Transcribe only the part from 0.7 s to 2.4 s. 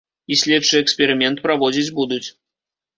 эксперымент праводзіць будуць.